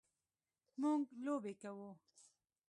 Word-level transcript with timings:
مونږ 0.79 1.03
لوبې 1.23 1.53
کوو 1.61 1.91